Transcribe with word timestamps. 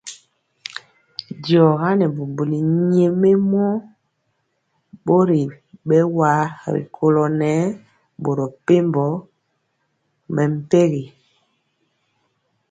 Diɔga 1.43 1.87
nɛ 1.99 2.05
bubuli 2.15 2.57
nyɛmemɔ 2.91 3.65
bori 5.05 5.41
bɛwa 5.87 6.29
rikolo 6.75 7.23
nɛɛ 7.39 7.59
boro 8.23 8.45
mepempɔ 8.49 9.05
mɛmpegi. 10.33 11.03